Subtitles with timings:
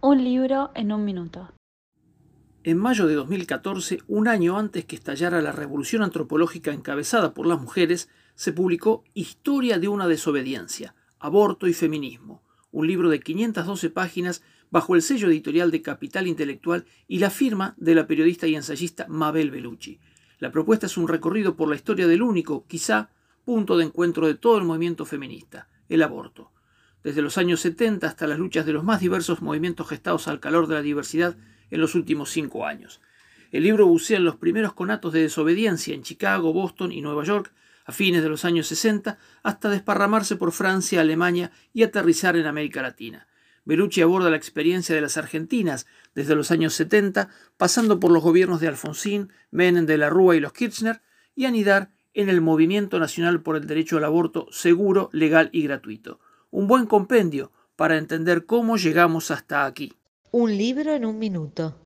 [0.00, 1.52] Un libro en un minuto.
[2.62, 7.60] En mayo de 2014, un año antes que estallara la revolución antropológica encabezada por las
[7.60, 14.44] mujeres, se publicó Historia de una desobediencia, aborto y feminismo, un libro de 512 páginas
[14.70, 19.08] bajo el sello editorial de Capital Intelectual y la firma de la periodista y ensayista
[19.08, 19.98] Mabel Bellucci.
[20.38, 23.10] La propuesta es un recorrido por la historia del único, quizá,
[23.44, 26.52] punto de encuentro de todo el movimiento feminista, el aborto.
[27.02, 30.66] Desde los años 70 hasta las luchas de los más diversos movimientos gestados al calor
[30.66, 31.36] de la diversidad
[31.70, 33.00] en los últimos cinco años.
[33.50, 37.52] El libro bucea en los primeros conatos de desobediencia en Chicago, Boston y Nueva York
[37.86, 42.82] a fines de los años 60 hasta desparramarse por Francia, Alemania y aterrizar en América
[42.82, 43.26] Latina.
[43.64, 48.60] Belucci aborda la experiencia de las argentinas desde los años 70, pasando por los gobiernos
[48.60, 51.00] de Alfonsín, Menem de la Rúa y los Kirchner,
[51.34, 56.20] y anidar en el Movimiento Nacional por el Derecho al Aborto seguro, legal y gratuito.
[56.50, 59.92] Un buen compendio para entender cómo llegamos hasta aquí.
[60.30, 61.76] Un libro en un minuto.